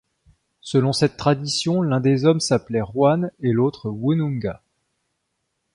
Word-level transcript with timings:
Selon 0.61 0.93
cette 0.93 1.15
tradition 1.15 1.83
l'un 1.83 1.99
des 1.99 2.25
hommes 2.25 2.39
s'appelait 2.39 2.81
Juan 2.83 3.29
et 3.39 3.51
l'autre 3.53 3.87
Woonunga. 3.91 4.63